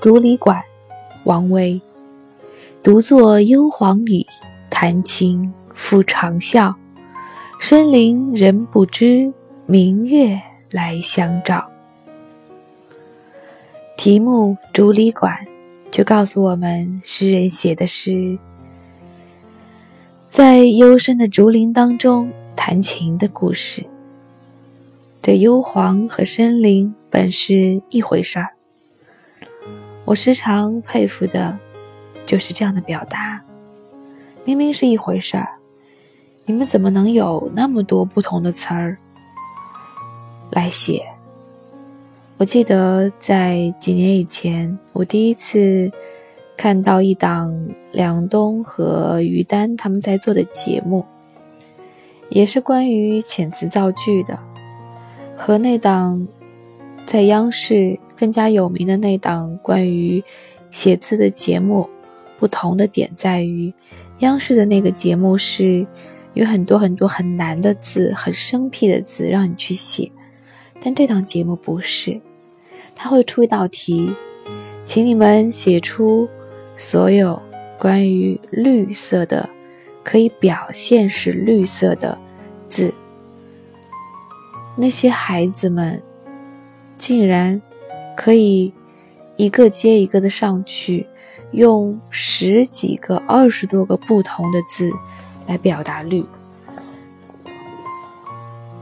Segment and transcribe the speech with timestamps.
[0.00, 0.62] 竹里馆，
[1.24, 1.78] 王维。
[2.82, 4.26] 独坐幽篁里，
[4.70, 6.74] 弹琴复长啸。
[7.58, 9.30] 深林人不知，
[9.66, 10.40] 明月
[10.70, 11.68] 来相照。
[13.98, 15.34] 题目《竹里馆》
[15.90, 18.38] 就告诉我们，诗人写的是
[20.30, 23.84] 在幽深的竹林当中弹琴的故事。
[25.20, 28.48] 这幽篁和深林本是一回事儿。
[30.10, 31.56] 我时常佩服的，
[32.26, 33.40] 就是这样的表达。
[34.44, 35.48] 明明是一回事儿，
[36.46, 38.98] 你们怎么能有那么多不同的词儿
[40.50, 41.04] 来写？
[42.38, 45.92] 我记得在几年以前，我第一次
[46.56, 51.06] 看到一档梁冬和于丹他们在做的节目，
[52.30, 54.36] 也是关于遣词造句的，
[55.36, 56.26] 和那档
[57.06, 60.22] 在央视更加有名的那档关于
[60.70, 61.88] 写字的节目
[62.38, 63.72] 不同的点在于，
[64.18, 65.86] 央视的那个节目是
[66.34, 70.12] 有很多很多很难的字、很生僻的字让你去写，
[70.82, 72.20] 但这档节目不是。
[72.94, 74.14] 他会出一道题，
[74.84, 76.28] 请你们写出
[76.76, 77.40] 所有
[77.78, 79.48] 关于绿色的
[80.04, 82.20] 可以表现是绿色的
[82.68, 82.92] 字。
[84.76, 86.02] 那些孩子们
[86.98, 87.60] 竟然
[88.20, 88.70] 可以
[89.36, 91.06] 一个接一个的上去，
[91.52, 94.90] 用十几个、二十多个不同的字
[95.46, 96.22] 来表达绿。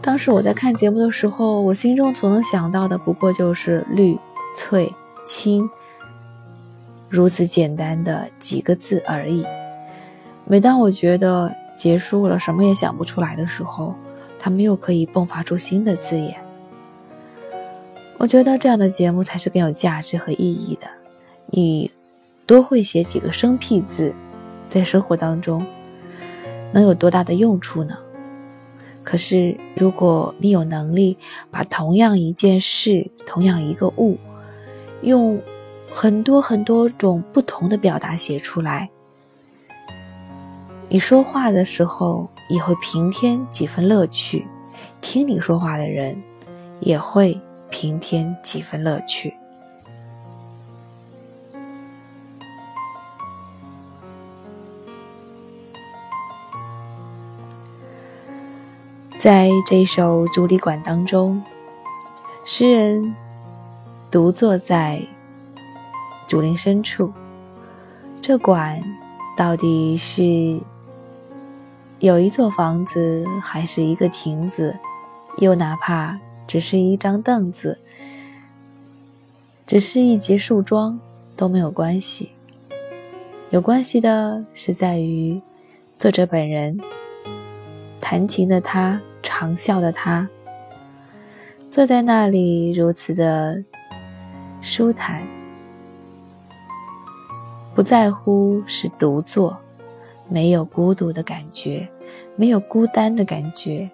[0.02, 4.18] 当时我在看节目的时候，我心中所能想到的不过就是绿、
[4.56, 4.92] 翠、
[5.24, 5.70] 青，
[7.08, 9.46] 如此简单的几个字而已。
[10.46, 13.94] 每当我觉得结束了，什么也想不出来的时候，
[14.36, 16.47] 他们又可以迸发出新的字眼。
[18.18, 20.88] 我觉得这样的节目才是更有价值和意义的。
[21.46, 21.90] 你
[22.46, 24.12] 多会写几个生僻字，
[24.68, 25.64] 在生活当中
[26.72, 27.96] 能有多大的用处呢？
[29.04, 31.16] 可是，如果你有能力
[31.50, 34.18] 把同样一件事、同样一个物，
[35.00, 35.40] 用
[35.90, 38.90] 很多很多种不同的表达写出来，
[40.88, 44.46] 你说话的时候也会平添几分乐趣，
[45.00, 46.22] 听你说话的人
[46.80, 47.40] 也会
[47.70, 49.34] 平添几分乐趣。
[59.18, 61.42] 在这首竹里馆当中，
[62.44, 63.16] 诗人
[64.10, 65.02] 独坐在
[66.28, 67.12] 竹林深处。
[68.22, 68.80] 这馆
[69.36, 70.60] 到底是
[71.98, 74.78] 有一座房子，还是一个亭子？
[75.38, 76.18] 又哪怕
[76.48, 77.78] 只是一张凳子，
[79.64, 80.98] 只是一节树桩
[81.36, 82.32] 都没有关系。
[83.50, 85.40] 有关系的是在于
[85.96, 86.80] 作者本人，
[88.00, 89.00] 弹琴的他。
[89.20, 90.28] 长啸的他，
[91.68, 93.62] 坐在那里如此的
[94.60, 95.22] 舒坦，
[97.74, 99.56] 不在乎是独坐，
[100.28, 101.86] 没有孤独的感觉，
[102.36, 103.88] 没有孤单的感觉。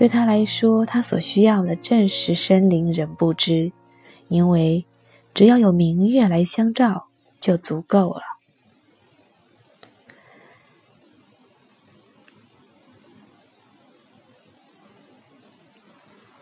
[0.00, 3.70] 对他来说，他所需要的正是深林人不知，
[4.28, 4.86] 因为
[5.34, 8.22] 只要有明月来相照，就足够了。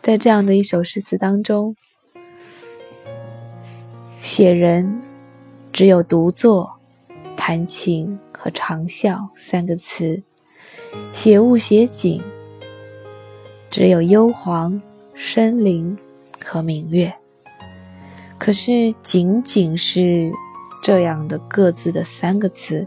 [0.00, 1.74] 在这样的一首诗词当中，
[4.20, 5.02] 写人
[5.72, 6.78] 只有独坐、
[7.36, 10.22] 弹琴和长啸三个词；
[11.12, 12.22] 写物写景
[13.70, 14.80] 只有幽篁、
[15.14, 15.96] 深林
[16.44, 17.14] 和明月。
[18.38, 20.32] 可是，仅仅是
[20.82, 22.86] 这样的各自的三个词，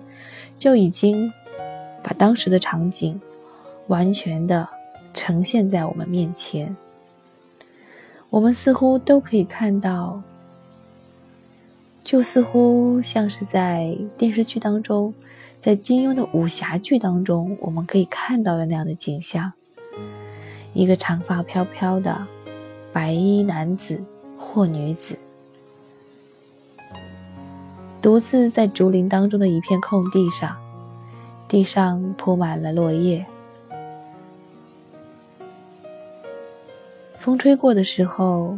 [0.57, 1.31] 就已经
[2.01, 3.19] 把当时的场景
[3.87, 4.67] 完全的
[5.13, 6.75] 呈现在我们面前。
[8.29, 10.21] 我们似乎都可以看到，
[12.01, 15.13] 就似乎像是在电视剧当中，
[15.59, 19.51] 在金庸的武侠剧当中，我们可以看到的那样的景象：
[20.73, 22.25] 一个长发飘飘的
[22.93, 24.03] 白衣男子
[24.37, 25.17] 或女子，
[28.01, 30.57] 独自在竹林当中的一片空地上，
[31.47, 33.25] 地上铺满了落叶。
[37.17, 38.57] 风吹过的时候，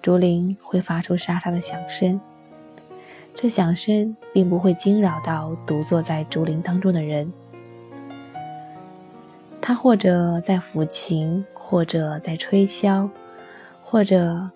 [0.00, 2.20] 竹林会发出沙沙的响声。
[3.34, 7.32] 这响声并不会惊扰到独坐在竹林当中的人。
[9.72, 13.08] 他或者在抚琴，或者在吹箫，
[13.80, 14.50] 或者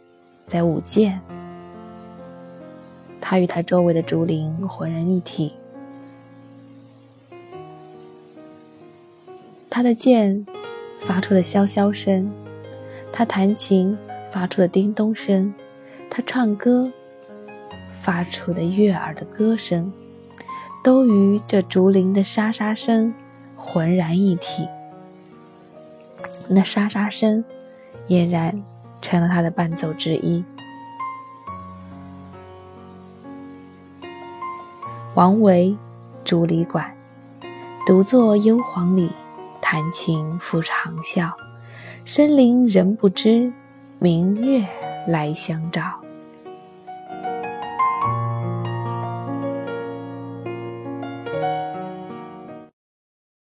[0.47, 1.19] 在舞剑。
[3.19, 5.55] 他与他周围的竹林浑然一体。
[9.71, 10.47] 他的剑
[11.01, 12.31] 发出的萧萧声，
[13.11, 13.97] 他弹琴
[14.31, 15.55] 发出的叮咚声，
[16.11, 16.93] 他唱歌
[18.03, 19.91] 发出的悦耳的歌声，
[20.85, 23.15] 都与这竹林的沙沙声
[23.57, 24.69] 浑然一体。
[26.49, 27.45] 那沙沙声
[28.09, 28.63] 俨然
[29.01, 30.45] 成了他的伴奏之一。
[35.15, 35.77] 王维，
[36.25, 36.95] 竹里馆，
[37.87, 39.11] 独坐幽篁里。
[39.69, 41.33] 弹琴复长啸，
[42.05, 43.53] 深林人不知，
[43.99, 44.65] 明月
[45.09, 46.06] 来相照。